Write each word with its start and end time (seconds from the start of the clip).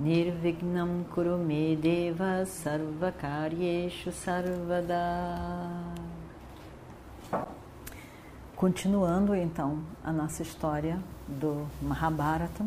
Nirvignam 0.00 1.04
Kurume 1.12 1.76
Deva 1.76 2.46
Sarvakaryeshu 2.46 4.10
Sarvada 4.10 4.96
Continuando 8.56 9.34
então 9.34 9.82
a 10.02 10.10
nossa 10.10 10.40
história 10.40 10.98
do 11.28 11.66
Mahabharata, 11.82 12.66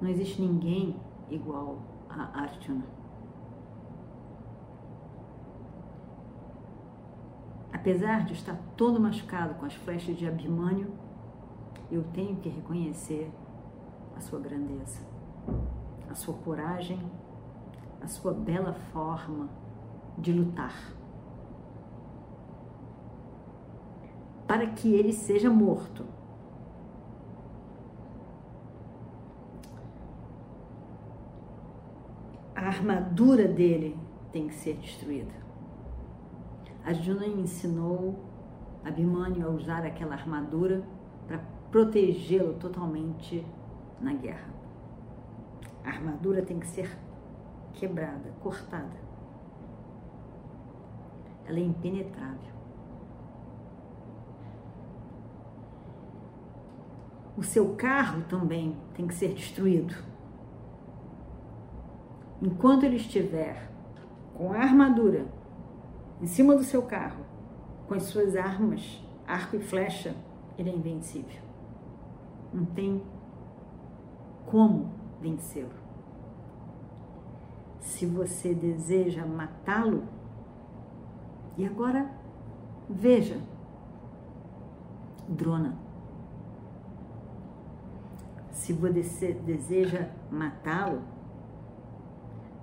não 0.00 0.08
existe 0.08 0.40
ninguém 0.40 0.96
igual 1.30 1.82
a 2.08 2.40
Arjuna. 2.40 2.86
Apesar 7.70 8.24
de 8.24 8.32
estar 8.32 8.58
todo 8.74 8.98
machucado 8.98 9.52
com 9.56 9.66
as 9.66 9.74
flechas 9.74 10.16
de 10.16 10.26
Abhimanyu, 10.26 10.90
eu 11.90 12.02
tenho 12.14 12.36
que 12.36 12.48
reconhecer 12.48 13.30
a 14.16 14.20
sua 14.20 14.38
grandeza, 14.38 15.00
a 16.10 16.14
sua 16.14 16.34
coragem, 16.34 17.00
a 18.00 18.06
sua 18.06 18.32
bela 18.32 18.72
forma 18.92 19.48
de 20.18 20.32
lutar. 20.32 20.92
Para 24.46 24.66
que 24.68 24.94
ele 24.94 25.12
seja 25.12 25.50
morto. 25.50 26.04
A 32.54 32.66
armadura 32.66 33.48
dele 33.48 33.98
tem 34.30 34.48
que 34.48 34.54
ser 34.54 34.74
destruída. 34.74 35.32
Arjuna 36.84 37.26
ensinou 37.26 38.34
Abhimanyu 38.84 39.46
a 39.46 39.50
usar 39.50 39.84
aquela 39.86 40.14
armadura 40.14 40.86
para 41.26 41.38
protegê-lo 41.70 42.54
totalmente 42.54 43.44
na 44.00 44.12
guerra. 44.14 44.52
A 45.84 45.88
armadura 45.88 46.42
tem 46.42 46.58
que 46.58 46.66
ser 46.66 46.90
quebrada, 47.74 48.32
cortada. 48.40 49.04
Ela 51.46 51.58
é 51.58 51.62
impenetrável. 51.62 52.54
O 57.36 57.42
seu 57.42 57.74
carro 57.74 58.22
também 58.28 58.76
tem 58.94 59.06
que 59.06 59.14
ser 59.14 59.34
destruído. 59.34 59.94
Enquanto 62.40 62.84
ele 62.84 62.96
estiver 62.96 63.70
com 64.34 64.52
a 64.52 64.58
armadura 64.58 65.26
em 66.20 66.26
cima 66.26 66.54
do 66.54 66.62
seu 66.62 66.82
carro, 66.82 67.24
com 67.88 67.94
as 67.94 68.04
suas 68.04 68.36
armas, 68.36 69.02
arco 69.26 69.56
e 69.56 69.60
flecha, 69.60 70.14
ele 70.56 70.70
é 70.70 70.74
invencível. 70.74 71.42
Não 72.52 72.64
tem 72.64 73.02
como 74.46 74.90
vencê-lo. 75.20 75.84
Se 77.80 78.06
você 78.06 78.54
deseja 78.54 79.24
matá-lo, 79.26 80.04
e 81.56 81.64
agora 81.64 82.10
veja, 82.88 83.40
Drona. 85.28 85.76
Se 88.50 88.72
você 88.72 89.32
deseja 89.32 90.10
matá-lo, 90.30 91.02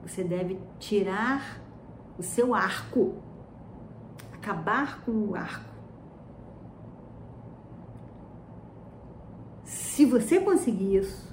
você 0.01 0.23
deve 0.23 0.59
tirar 0.79 1.61
o 2.17 2.23
seu 2.23 2.53
arco 2.53 3.15
acabar 4.33 5.01
com 5.01 5.11
o 5.11 5.35
arco. 5.35 5.69
Se 9.63 10.03
você 10.05 10.39
conseguir 10.39 10.97
isso, 10.97 11.30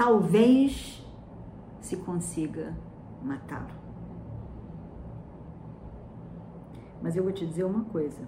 talvez 0.00 1.06
se 1.78 1.94
consiga 1.94 2.74
matá-lo. 3.22 3.68
Mas 7.02 7.16
eu 7.16 7.22
vou 7.22 7.30
te 7.30 7.46
dizer 7.46 7.64
uma 7.64 7.84
coisa. 7.84 8.26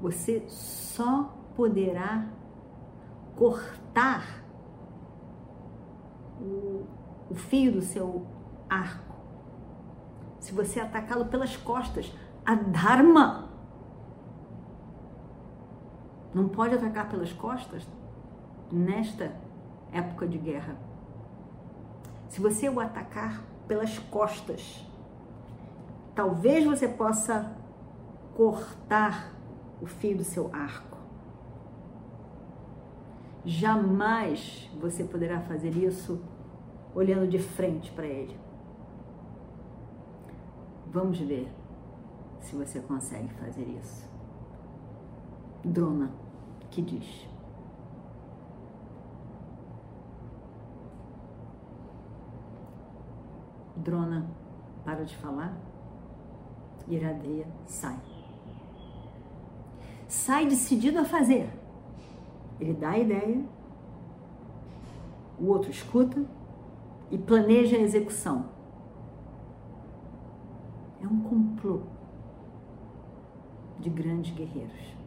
Você 0.00 0.44
só 0.48 1.36
poderá 1.56 2.28
cortar 3.34 4.44
o, 6.40 6.86
o 7.28 7.34
fio 7.34 7.72
do 7.72 7.82
seu 7.82 8.24
arco 8.70 9.16
se 10.38 10.54
você 10.54 10.78
atacá-lo 10.78 11.26
pelas 11.26 11.56
costas. 11.56 12.16
A 12.46 12.54
Dharma 12.54 13.47
não 16.38 16.48
pode 16.48 16.76
atacar 16.76 17.08
pelas 17.08 17.32
costas 17.32 17.84
nesta 18.70 19.34
época 19.92 20.24
de 20.24 20.38
guerra. 20.38 20.76
Se 22.28 22.40
você 22.40 22.68
o 22.68 22.78
atacar 22.78 23.42
pelas 23.66 23.98
costas, 23.98 24.86
talvez 26.14 26.64
você 26.64 26.86
possa 26.86 27.56
cortar 28.36 29.32
o 29.82 29.86
fio 29.86 30.16
do 30.16 30.22
seu 30.22 30.48
arco. 30.54 30.96
Jamais 33.44 34.70
você 34.80 35.02
poderá 35.02 35.40
fazer 35.40 35.70
isso 35.70 36.22
olhando 36.94 37.26
de 37.26 37.40
frente 37.40 37.90
para 37.90 38.06
ele. 38.06 38.38
Vamos 40.86 41.18
ver 41.18 41.52
se 42.40 42.54
você 42.54 42.78
consegue 42.80 43.28
fazer 43.34 43.64
isso. 43.64 44.06
Drona, 45.64 46.27
diz? 46.82 47.28
Drona 53.76 54.26
para 54.84 55.04
de 55.04 55.16
falar. 55.16 55.56
Iradeia 56.86 57.46
sai. 57.66 57.98
Sai 60.06 60.46
decidido 60.46 60.98
a 60.98 61.04
fazer. 61.04 61.50
Ele 62.58 62.72
dá 62.72 62.90
a 62.90 62.98
ideia, 62.98 63.44
o 65.38 65.46
outro 65.46 65.70
escuta 65.70 66.24
e 67.10 67.18
planeja 67.18 67.76
a 67.76 67.80
execução 67.80 68.58
é 71.02 71.06
um 71.06 71.20
complô 71.20 71.82
de 73.78 73.88
grandes 73.88 74.34
guerreiros. 74.34 74.97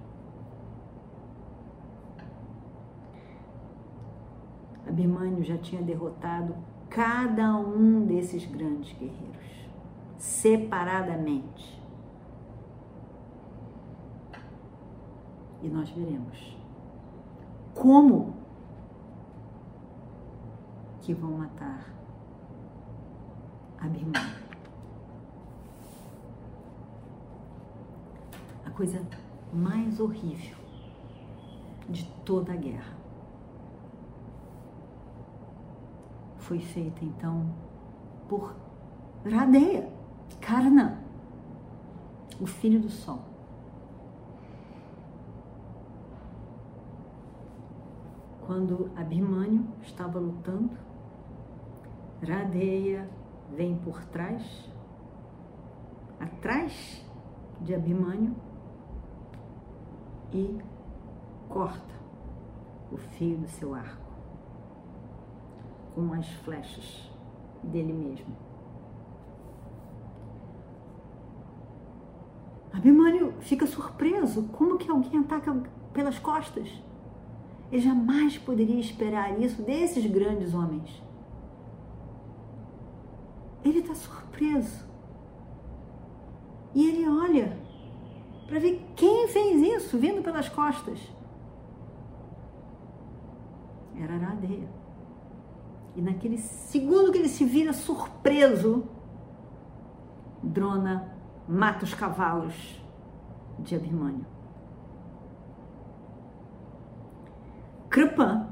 Abimânio 4.87 5.43
já 5.43 5.57
tinha 5.57 5.81
derrotado 5.81 6.55
cada 6.89 7.55
um 7.55 8.05
desses 8.05 8.45
grandes 8.45 8.91
guerreiros, 8.97 9.69
separadamente. 10.17 11.81
E 15.61 15.69
nós 15.69 15.89
veremos 15.91 16.57
como 17.73 18.33
que 21.01 21.13
vão 21.13 21.31
matar 21.31 21.85
Abimânio. 23.79 24.41
a 28.71 28.73
coisa 28.73 29.01
mais 29.53 29.99
horrível 29.99 30.57
de 31.89 32.05
toda 32.25 32.53
a 32.53 32.55
guerra. 32.55 33.00
Foi 36.51 36.59
feita 36.59 37.05
então 37.05 37.45
por 38.27 38.53
Radeya, 39.25 39.89
Karna, 40.41 41.01
o 42.41 42.45
filho 42.45 42.81
do 42.81 42.89
sol. 42.89 43.21
Quando 48.45 48.91
Abhimanyu 48.97 49.65
estava 49.81 50.19
lutando, 50.19 50.77
Radeya 52.21 53.09
vem 53.55 53.77
por 53.77 54.03
trás, 54.07 54.69
atrás 56.19 57.01
de 57.61 57.73
Abhimanyu 57.73 58.35
e 60.33 60.59
corta 61.47 61.95
o 62.91 62.97
fio 62.97 63.37
do 63.37 63.47
seu 63.47 63.73
arco. 63.73 64.10
Com 65.93 66.13
as 66.13 66.27
flechas 66.27 67.09
dele 67.63 67.93
mesmo. 67.93 68.35
Abimânio 72.73 73.33
fica 73.41 73.67
surpreso. 73.67 74.43
Como 74.53 74.77
que 74.77 74.89
alguém 74.89 75.19
ataca 75.19 75.53
pelas 75.93 76.17
costas? 76.17 76.69
Ele 77.71 77.81
jamais 77.81 78.37
poderia 78.37 78.79
esperar 78.79 79.39
isso 79.39 79.61
desses 79.61 80.05
grandes 80.05 80.53
homens. 80.53 81.01
Ele 83.63 83.79
está 83.79 83.93
surpreso. 83.93 84.89
E 86.73 86.87
ele 86.87 87.07
olha 87.07 87.57
para 88.47 88.59
ver 88.59 88.85
quem 88.95 89.27
fez 89.27 89.61
isso 89.61 89.97
vindo 89.97 90.21
pelas 90.21 90.49
costas. 90.49 90.99
Era 93.95 94.15
Aradeia. 94.15 94.67
E 95.95 96.01
naquele 96.01 96.37
segundo 96.37 97.11
que 97.11 97.17
ele 97.17 97.27
se 97.27 97.43
vira 97.43 97.73
surpreso, 97.73 98.85
Drona 100.41 101.13
mata 101.47 101.83
os 101.83 101.93
cavalos 101.93 102.81
de 103.59 103.75
Abimânio. 103.75 104.25
Kripan 107.89 108.47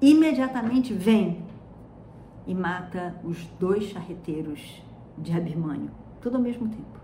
imediatamente 0.00 0.94
vem 0.94 1.44
e 2.46 2.54
mata 2.54 3.20
os 3.24 3.44
dois 3.58 3.84
charreteiros 3.84 4.82
de 5.18 5.36
Abimânio, 5.36 5.90
tudo 6.20 6.36
ao 6.36 6.42
mesmo 6.42 6.68
tempo. 6.68 6.98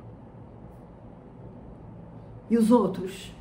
E 2.49 2.57
os 2.57 2.71
outros 2.71 3.35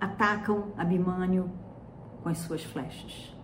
atacam 0.00 0.72
Abimânio 0.76 1.50
com 2.22 2.28
as 2.28 2.38
suas 2.38 2.64
flechas. 2.64 3.36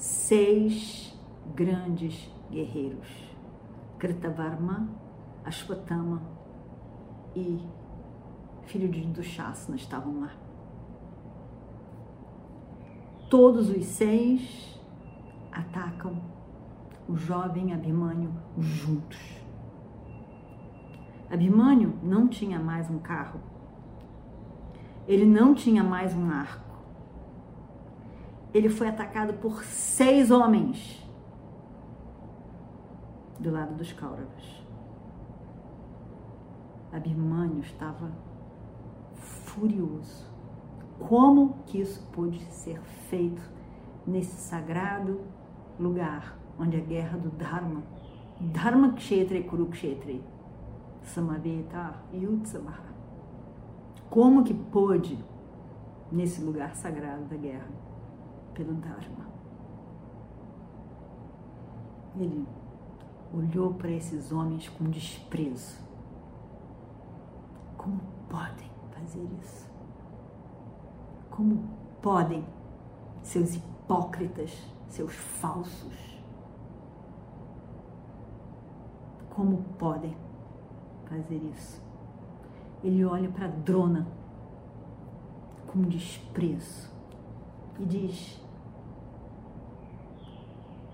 Seis 0.00 1.14
grandes 1.54 2.32
guerreiros, 2.50 3.06
Kritavarma, 3.98 4.88
Ashwatthama 5.44 6.22
e 7.36 7.60
filho 8.64 8.88
de 8.88 9.02
Dushasana 9.02 9.76
estavam 9.76 10.20
lá. 10.20 10.32
Todos 13.28 13.68
os 13.68 13.84
seis 13.84 14.80
atacam 15.52 16.18
o 17.06 17.14
jovem 17.14 17.74
Abimânio 17.74 18.32
juntos. 18.56 19.18
Abimânio 21.30 21.98
não 22.02 22.26
tinha 22.26 22.58
mais 22.58 22.88
um 22.88 23.00
carro. 23.00 23.38
Ele 25.06 25.26
não 25.26 25.54
tinha 25.54 25.84
mais 25.84 26.16
um 26.16 26.30
arco. 26.30 26.69
Ele 28.52 28.68
foi 28.68 28.88
atacado 28.88 29.34
por 29.34 29.62
seis 29.64 30.30
homens 30.30 31.06
do 33.38 33.50
lado 33.50 33.74
dos 33.74 33.92
Kauravas. 33.92 34.60
Abimânio 36.92 37.60
estava 37.60 38.10
furioso. 39.14 40.28
Como 40.98 41.62
que 41.66 41.80
isso 41.80 42.04
pôde 42.12 42.40
ser 42.52 42.80
feito 43.08 43.40
nesse 44.06 44.34
sagrado 44.36 45.20
lugar 45.78 46.36
onde 46.58 46.76
a 46.76 46.80
guerra 46.80 47.16
do 47.16 47.30
Dharma, 47.30 47.82
Dharma 48.38 48.92
Kshetra 48.92 49.40
Kurukshetra, 49.42 50.20
Samaveta 51.02 51.94
Yutsamaha, 52.12 52.90
como 54.10 54.44
que 54.44 54.52
pôde 54.52 55.18
nesse 56.12 56.42
lugar 56.42 56.74
sagrado 56.74 57.24
da 57.24 57.36
guerra 57.36 57.68
pelo 58.54 58.74
Dharma? 58.74 59.28
Ele 62.16 62.46
olhou 63.32 63.74
para 63.74 63.90
esses 63.90 64.32
homens 64.32 64.68
com 64.68 64.84
desprezo. 64.84 65.78
Como 67.76 68.00
podem 68.28 68.70
fazer 68.90 69.26
isso? 69.40 69.70
Como 71.30 71.62
podem 72.02 72.44
seus 73.22 73.54
hipócritas 73.54 74.52
seus 74.90 75.14
falsos. 75.14 76.20
Como 79.30 79.62
podem 79.78 80.16
fazer 81.08 81.36
isso? 81.54 81.80
Ele 82.82 83.04
olha 83.04 83.30
para 83.30 83.46
Drona 83.48 84.06
com 85.66 85.82
desprezo 85.82 86.89
e 87.80 87.84
diz: 87.86 88.38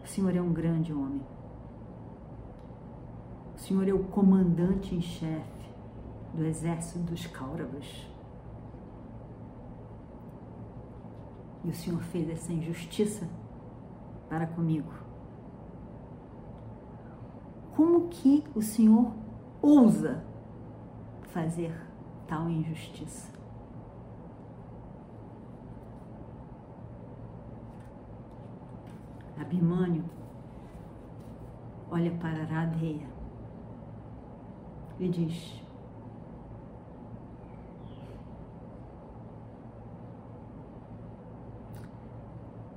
O 0.05 0.06
Senhor 0.06 0.35
é 0.35 0.41
um 0.41 0.53
grande 0.53 0.93
homem. 0.93 1.23
O 3.55 3.59
Senhor 3.59 3.88
é 3.88 3.93
o 3.93 4.05
comandante 4.05 4.94
em 4.94 5.00
chefe 5.00 5.69
do 6.33 6.44
exército 6.44 7.00
dos 7.00 7.27
Kauravas. 7.27 8.06
E 11.65 11.71
o 11.71 11.75
Senhor 11.75 12.00
fez 12.05 12.31
essa 12.31 12.53
injustiça 12.53 13.29
para 14.29 14.47
comigo. 14.47 14.93
Como 17.75 18.09
que 18.09 18.44
o 18.55 18.62
Senhor 18.62 19.12
ousa 19.61 20.25
fazer 21.23 21.75
tal 22.29 22.49
injustiça? 22.49 23.36
Abimânio 29.38 30.05
olha 31.91 32.11
para 32.12 32.44
Radeia 32.44 33.06
e 34.99 35.09
diz: 35.09 35.62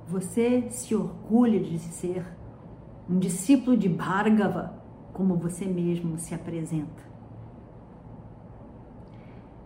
Você 0.06 0.68
se 0.70 0.94
orgulha 0.94 1.60
de 1.60 1.78
ser 1.78 2.26
um 3.08 3.18
discípulo 3.18 3.76
de 3.76 3.88
Bhargava, 3.88 4.74
como 5.12 5.36
você 5.36 5.64
mesmo 5.64 6.18
se 6.18 6.34
apresenta. 6.34 7.10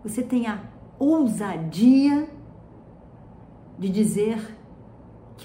Você 0.02 0.23
tem 0.23 0.47
a 0.47 0.62
ousadia 0.99 2.29
de 3.78 3.88
dizer 3.88 4.57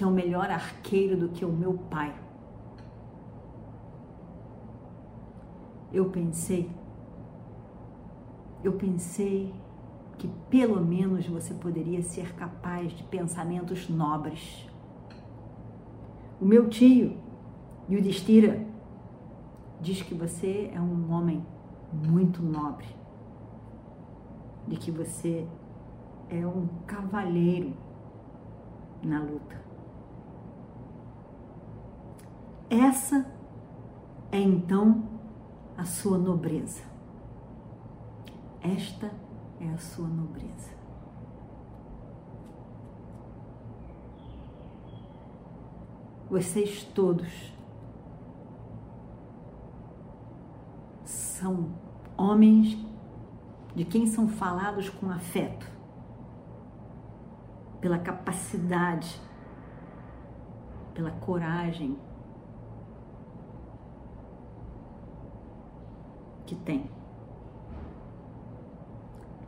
que 0.00 0.04
é 0.04 0.06
o 0.06 0.10
melhor 0.10 0.50
arqueiro 0.50 1.14
do 1.14 1.28
que 1.28 1.44
o 1.44 1.52
meu 1.52 1.74
pai. 1.74 2.18
Eu 5.92 6.08
pensei, 6.08 6.70
eu 8.64 8.72
pensei 8.72 9.54
que 10.16 10.26
pelo 10.48 10.82
menos 10.82 11.26
você 11.26 11.52
poderia 11.52 12.00
ser 12.00 12.34
capaz 12.34 12.90
de 12.92 13.02
pensamentos 13.02 13.90
nobres. 13.90 14.66
O 16.40 16.46
meu 16.46 16.70
tio, 16.70 17.18
Yudhishthira, 17.90 18.66
diz 19.82 20.00
que 20.00 20.14
você 20.14 20.70
é 20.74 20.80
um 20.80 21.12
homem 21.12 21.44
muito 21.92 22.40
nobre, 22.42 22.88
de 24.66 24.76
que 24.76 24.90
você 24.90 25.46
é 26.30 26.46
um 26.46 26.66
cavalheiro 26.86 27.74
na 29.02 29.20
luta. 29.22 29.69
Essa 32.70 33.26
é 34.30 34.38
então 34.38 35.02
a 35.76 35.84
sua 35.84 36.16
nobreza. 36.16 36.84
Esta 38.62 39.10
é 39.60 39.68
a 39.70 39.78
sua 39.78 40.06
nobreza. 40.06 40.70
Vocês 46.30 46.84
todos 46.84 47.52
são 51.04 51.74
homens 52.16 52.78
de 53.74 53.84
quem 53.84 54.06
são 54.06 54.28
falados 54.28 54.88
com 54.88 55.10
afeto, 55.10 55.66
pela 57.80 57.98
capacidade, 57.98 59.20
pela 60.94 61.10
coragem 61.10 61.98
que 66.50 66.56
tem. 66.56 66.90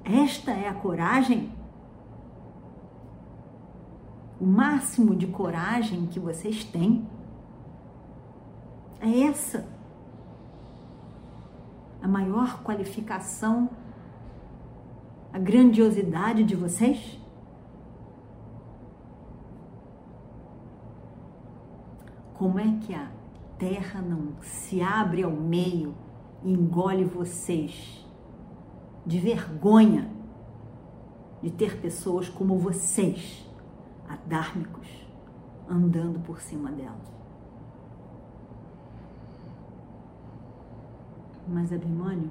Esta 0.04 0.52
é 0.52 0.68
a 0.68 0.74
coragem 0.74 1.52
o 4.42 4.44
máximo 4.44 5.14
de 5.14 5.28
coragem 5.28 6.06
que 6.06 6.18
vocês 6.18 6.64
têm. 6.64 7.06
É 9.00 9.20
essa 9.20 9.68
a 12.02 12.08
maior 12.08 12.60
qualificação, 12.64 13.70
a 15.32 15.38
grandiosidade 15.38 16.42
de 16.42 16.56
vocês? 16.56 17.20
Como 22.34 22.58
é 22.58 22.76
que 22.80 22.92
a 22.92 23.08
terra 23.56 24.02
não 24.02 24.32
se 24.42 24.82
abre 24.82 25.22
ao 25.22 25.30
meio 25.30 25.94
engole 26.44 27.04
vocês 27.04 28.06
de 29.06 29.18
vergonha 29.18 30.10
de 31.42 31.50
ter 31.50 31.80
pessoas 31.80 32.28
como 32.28 32.58
vocês, 32.58 33.48
adármicos, 34.08 34.88
andando 35.68 36.20
por 36.20 36.40
cima 36.40 36.70
dela? 36.70 37.00
Mas 41.48 41.72
Abimânio 41.72 42.30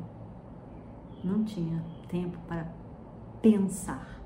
não 1.23 1.43
tinha 1.43 1.83
tempo 2.07 2.37
para 2.47 2.67
pensar. 3.41 4.21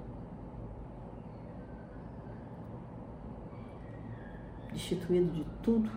Destituído 4.72 5.32
de 5.32 5.44
tudo 5.64 5.90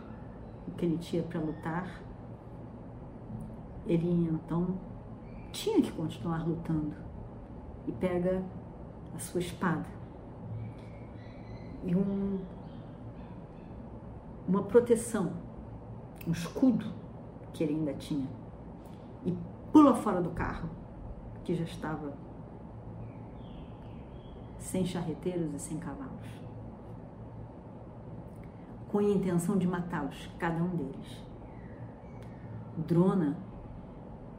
o 0.66 0.71
que 0.73 0.87
ele 0.87 0.99
tinha 0.99 1.23
para 1.23 1.40
lutar, 1.40 2.02
ele 3.88 4.28
então 4.30 4.78
tinha 5.50 5.80
que 5.80 5.90
continuar 5.90 6.47
lutando. 6.47 6.95
E 7.87 7.92
pega 7.92 8.45
a 9.14 9.18
sua 9.18 9.40
espada. 9.40 9.87
E 11.83 11.97
um, 11.97 12.38
uma 14.47 14.62
proteção, 14.64 15.33
um 16.26 16.33
escudo 16.33 16.85
que 17.54 17.64
ele 17.64 17.75
ainda 17.75 17.95
tinha. 17.95 18.28
E 19.25 19.35
pula 19.73 19.95
fora 19.95 20.21
do 20.21 20.30
carro 20.30 20.68
que 21.45 21.54
já 21.54 21.64
estava 21.64 22.12
sem 24.59 24.85
charreteiros 24.85 25.54
e 25.54 25.59
sem 25.59 25.78
cavalos, 25.78 26.28
com 28.88 28.99
a 28.99 29.02
intenção 29.02 29.57
de 29.57 29.66
matá-los, 29.66 30.28
cada 30.38 30.62
um 30.62 30.68
deles. 30.68 31.25
Drona 32.76 33.47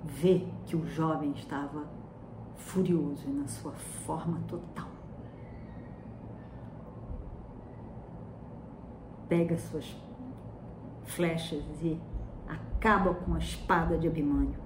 vê 0.10 0.46
que 0.66 0.76
o 0.76 0.86
jovem 0.86 1.32
estava 1.32 1.88
furioso 2.56 3.28
e 3.28 3.32
na 3.32 3.48
sua 3.48 3.72
forma 3.72 4.40
total. 4.48 4.88
Pega 9.28 9.58
suas 9.58 9.96
flechas 11.06 11.64
e 11.82 12.00
acaba 12.48 13.14
com 13.14 13.36
a 13.36 13.38
espada 13.38 13.98
de 13.98 14.08
Abimânio. 14.08 14.60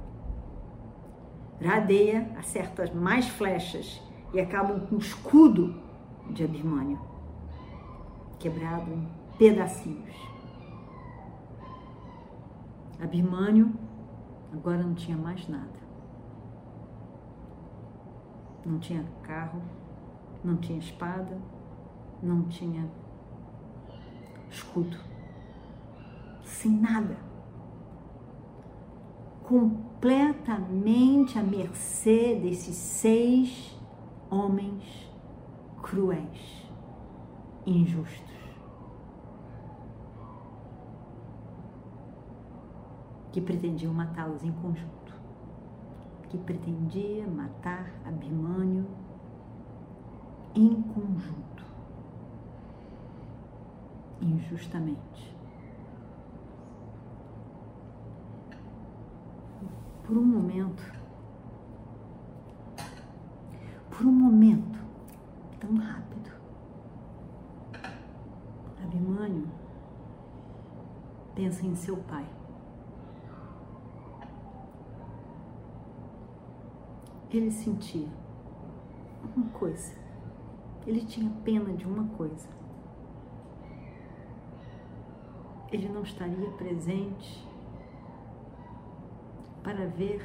Radeia 1.62 2.32
acerta 2.38 2.92
mais 2.94 3.28
flechas 3.28 4.02
e 4.34 4.40
acabam 4.40 4.80
com 4.88 4.96
o 4.96 5.00
escudo 5.00 5.76
de 6.30 6.44
Abimânio, 6.44 7.00
quebrado 8.40 8.92
em 8.92 9.08
pedacinhos. 9.38 10.16
Abimânio 13.02 13.74
agora 14.54 14.78
não 14.78 14.94
tinha 14.94 15.18
mais 15.18 15.48
nada. 15.48 15.82
Não 18.66 18.80
tinha 18.80 19.04
carro, 19.24 19.62
não 20.44 20.56
tinha 20.58 20.80
espada, 20.80 21.38
não 22.22 22.44
tinha 22.44 22.90
escudo. 24.50 24.98
Sem 26.44 26.72
nada. 26.72 27.18
Completamente 29.44 31.38
à 31.38 31.44
mercê 31.44 32.40
desses 32.42 32.76
seis 32.76 33.78
homens 34.30 35.12
cruéis, 35.82 36.70
injustos. 37.66 38.33
Que 43.34 43.42
pretendiam 43.42 43.92
matá-los 43.92 44.44
em 44.44 44.52
conjunto, 44.52 45.12
que 46.30 46.38
pretendia 46.38 47.26
matar 47.26 47.92
Abimânio 48.06 48.86
em 50.54 50.80
conjunto, 50.84 51.66
injustamente. 54.22 55.36
Por 60.06 60.16
um 60.16 60.24
momento, 60.24 60.94
por 63.90 64.06
um 64.06 64.12
momento 64.12 64.80
tão 65.60 65.76
rápido. 65.76 66.30
Abimânio 68.84 69.50
pensa 71.34 71.66
em 71.66 71.76
seu 71.76 71.98
pai. 71.98 72.43
Ele 77.34 77.50
sentia 77.50 78.08
uma 79.36 79.50
coisa. 79.50 79.96
Ele 80.86 81.04
tinha 81.04 81.32
pena 81.44 81.74
de 81.74 81.84
uma 81.84 82.08
coisa. 82.10 82.48
Ele 85.72 85.90
não 85.90 86.04
estaria 86.04 86.52
presente 86.52 87.44
para 89.64 89.88
ver 89.88 90.22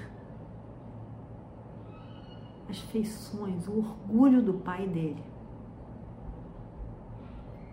as 2.69 2.79
feições, 2.81 3.67
o 3.67 3.79
orgulho 3.79 4.43
do 4.43 4.53
pai 4.53 4.87
dele. 4.87 5.25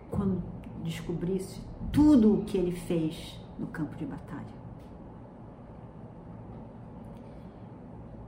Quando 0.10 0.42
descobrisse 0.82 1.62
tudo 1.92 2.36
o 2.36 2.46
que 2.46 2.58
ele 2.58 2.72
fez 2.72 3.38
no 3.60 3.68
campo 3.68 3.98
de 3.98 4.06
batalha. 4.06 4.56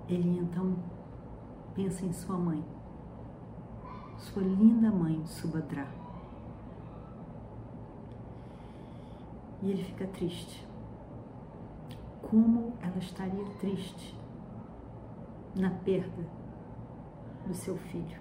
Ele 0.09 0.39
então 0.39 0.96
pensa 1.77 2.03
em 2.07 2.11
sua 2.11 2.35
mãe, 2.35 2.65
sua 4.17 4.41
linda 4.41 4.89
mãe 4.89 5.23
Subhadra. 5.27 5.87
E 9.61 9.69
ele 9.69 9.83
fica 9.83 10.07
triste. 10.07 10.67
Como 12.23 12.73
ela 12.81 12.97
estaria 12.97 13.45
triste 13.59 14.19
na 15.55 15.69
perda 15.69 16.27
do 17.45 17.53
seu 17.53 17.77
filho, 17.77 18.19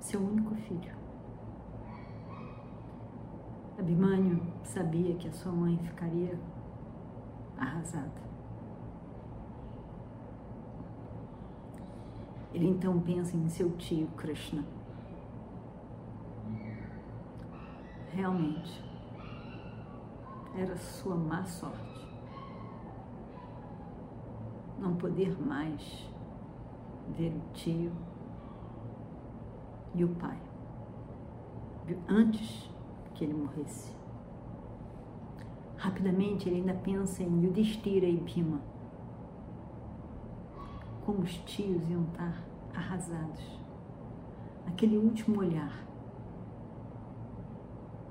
seu 0.00 0.18
único 0.18 0.54
filho. 0.54 0.96
Abimânio 3.78 4.42
sabia 4.64 5.14
que 5.16 5.28
a 5.28 5.32
sua 5.32 5.52
mãe 5.52 5.76
ficaria 5.76 6.38
arrasada. 7.58 8.31
Ele 12.52 12.68
então 12.68 13.00
pensa 13.00 13.36
em 13.36 13.48
seu 13.48 13.70
tio 13.76 14.08
Krishna. 14.16 14.64
Realmente, 18.12 18.82
era 20.54 20.76
sua 20.76 21.16
má 21.16 21.44
sorte 21.44 21.92
não 24.82 24.96
poder 24.96 25.40
mais 25.40 26.10
ver 27.16 27.32
o 27.32 27.52
tio 27.54 27.92
e 29.94 30.04
o 30.04 30.08
pai, 30.08 30.38
antes 32.08 32.68
que 33.14 33.24
ele 33.24 33.34
morresse. 33.34 33.94
Rapidamente 35.76 36.48
ele 36.48 36.56
ainda 36.56 36.74
pensa 36.74 37.22
em 37.22 37.44
Yudhishthira 37.44 38.06
e 38.06 38.16
Bhima, 38.16 38.60
como 41.12 41.24
os 41.24 41.36
tios 41.44 41.86
iam 41.90 42.04
estar 42.04 42.42
arrasados. 42.74 43.60
Aquele 44.66 44.96
último 44.96 45.40
olhar. 45.40 45.84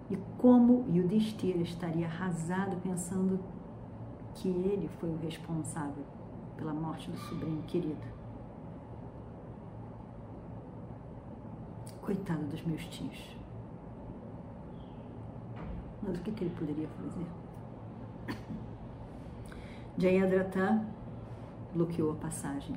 E 0.08 0.16
como 0.38 0.86
Yudhishthira 0.88 1.64
estaria 1.64 2.06
arrasado 2.06 2.78
pensando 2.78 3.40
que 4.36 4.50
ele 4.50 4.88
foi 5.00 5.10
o 5.10 5.18
responsável 5.18 6.04
pela 6.56 6.74
morte 6.74 7.10
do 7.10 7.18
sobrinho 7.18 7.64
querido. 7.64 8.22
Coitado 12.02 12.46
dos 12.46 12.62
meus 12.64 12.86
tios. 12.86 13.36
Mas 16.04 16.18
o 16.18 16.22
que, 16.22 16.32
que 16.32 16.44
ele 16.44 16.56
poderia 16.56 16.88
fazer? 16.88 17.26
Jayadratha 19.98 20.86
bloqueou 21.74 22.12
a 22.12 22.16
passagem, 22.16 22.76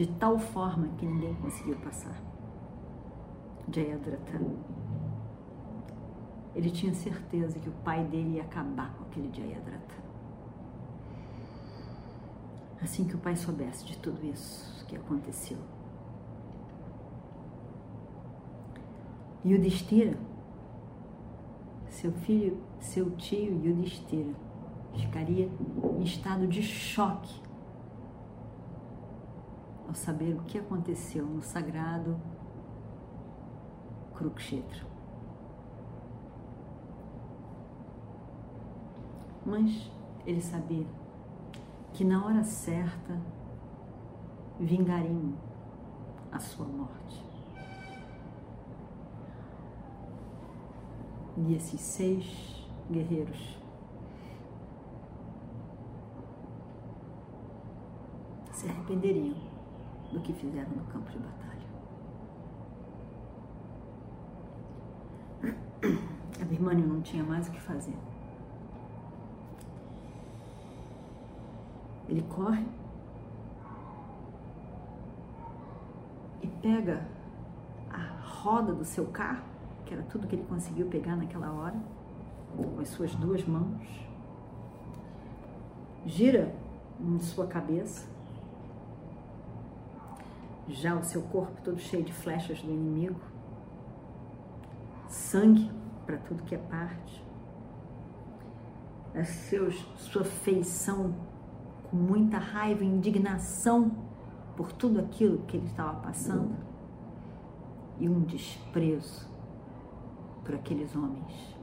de 0.00 0.06
tal 0.06 0.38
forma 0.38 0.88
que 0.96 1.04
ninguém 1.04 1.34
conseguiu 1.34 1.76
passar. 1.76 2.18
Jayadratha. 3.70 4.40
Ele 6.54 6.70
tinha 6.70 6.94
certeza 6.94 7.58
que 7.58 7.68
o 7.68 7.72
pai 7.84 8.02
dele 8.04 8.36
ia 8.36 8.42
acabar 8.42 8.94
com 8.94 9.04
aquele 9.04 9.30
Jayadratha. 9.30 9.96
Assim 12.80 13.04
que 13.04 13.14
o 13.14 13.18
pai 13.18 13.36
soubesse 13.36 13.84
de 13.84 13.98
tudo 13.98 14.24
isso 14.24 14.86
que 14.86 14.96
aconteceu, 14.96 15.58
o 19.44 19.58
Destira 19.58 20.16
seu 21.90 22.10
filho, 22.10 22.56
seu 22.78 23.10
tio 23.16 23.62
Yudhishthira 23.62 24.32
ficaria 24.96 25.50
em 25.98 26.02
estado 26.02 26.46
de 26.46 26.62
choque 26.62 27.49
ao 29.90 29.94
saber 29.94 30.36
o 30.36 30.42
que 30.44 30.56
aconteceu 30.56 31.26
no 31.26 31.42
sagrado 31.42 32.16
Kurukshetra. 34.12 34.86
Mas 39.44 39.90
ele 40.24 40.40
sabia 40.40 40.86
que 41.92 42.04
na 42.04 42.24
hora 42.24 42.44
certa 42.44 43.20
vingariam 44.60 45.34
a 46.30 46.38
sua 46.38 46.66
morte. 46.66 47.28
E 51.36 51.54
esses 51.56 51.80
seis 51.80 52.64
guerreiros 52.88 53.58
se 58.52 58.68
arrependeriam 58.68 59.49
do 60.12 60.20
que 60.20 60.32
fizeram 60.32 60.70
no 60.70 60.84
campo 60.84 61.10
de 61.10 61.18
batalha. 61.18 61.50
Abirmânio 66.40 66.86
não 66.86 67.00
tinha 67.00 67.22
mais 67.22 67.48
o 67.48 67.50
que 67.50 67.60
fazer. 67.60 67.96
Ele 72.08 72.22
corre 72.22 72.66
e 76.42 76.46
pega 76.46 77.06
a 77.88 78.20
roda 78.24 78.72
do 78.72 78.84
seu 78.84 79.06
carro, 79.06 79.44
que 79.86 79.94
era 79.94 80.02
tudo 80.04 80.26
que 80.26 80.34
ele 80.34 80.44
conseguiu 80.48 80.88
pegar 80.88 81.14
naquela 81.14 81.52
hora, 81.52 81.76
com 82.56 82.80
as 82.80 82.88
suas 82.88 83.14
duas 83.14 83.44
mãos, 83.44 83.86
gira 86.04 86.52
em 86.98 87.18
sua 87.20 87.46
cabeça, 87.46 88.08
já 90.68 90.94
o 90.94 91.02
seu 91.02 91.22
corpo 91.22 91.60
todo 91.62 91.78
cheio 91.78 92.04
de 92.04 92.12
flechas 92.12 92.62
do 92.62 92.70
inimigo, 92.70 93.20
sangue 95.08 95.70
para 96.06 96.18
tudo 96.18 96.42
que 96.42 96.54
é 96.54 96.58
parte, 96.58 97.24
a 99.14 99.24
seus, 99.24 99.74
sua 99.96 100.24
feição 100.24 101.14
com 101.90 101.96
muita 101.96 102.38
raiva 102.38 102.84
e 102.84 102.86
indignação 102.86 103.90
por 104.56 104.72
tudo 104.72 105.00
aquilo 105.00 105.38
que 105.46 105.56
ele 105.56 105.66
estava 105.66 105.98
passando? 106.00 106.54
E 107.98 108.08
um 108.08 108.20
desprezo 108.20 109.28
por 110.44 110.54
aqueles 110.54 110.94
homens, 110.94 111.56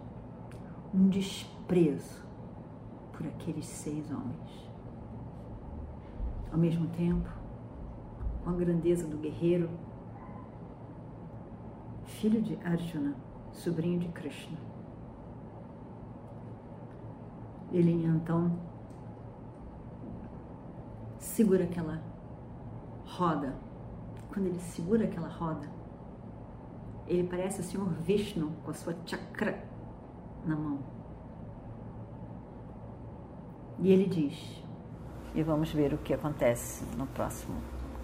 um 0.93 1.07
desprezo 1.07 2.23
por 3.13 3.25
aqueles 3.25 3.65
seis 3.65 4.11
homens. 4.11 4.69
Ao 6.51 6.57
mesmo 6.57 6.87
tempo, 6.87 7.27
com 8.47 8.53
a 8.53 8.55
grandeza 8.55 9.05
do 9.05 9.17
guerreiro, 9.17 9.69
filho 12.05 12.41
de 12.41 12.57
Arjuna, 12.63 13.13
sobrinho 13.51 13.99
de 13.99 14.07
Krishna. 14.07 14.57
Ele 17.73 18.05
então 18.05 18.57
segura 21.19 21.65
aquela 21.65 22.01
roda. 23.05 23.53
Quando 24.29 24.45
ele 24.45 24.59
segura 24.61 25.03
aquela 25.03 25.27
roda, 25.27 25.67
ele 27.05 27.27
parece 27.27 27.59
o 27.59 27.63
Senhor 27.65 27.89
Vishnu 27.95 28.49
com 28.63 28.71
a 28.71 28.73
sua 28.73 28.95
chakra 29.05 29.61
na 30.45 30.55
mão. 30.55 30.79
E 33.79 33.91
ele 33.91 34.05
diz, 34.05 34.63
e 35.35 35.43
vamos 35.43 35.69
ver 35.73 35.93
o 35.93 35.97
que 35.97 36.13
acontece 36.13 36.85
no 36.95 37.05
próximo 37.07 37.76